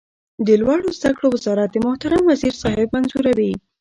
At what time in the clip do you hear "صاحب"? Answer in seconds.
2.61-2.87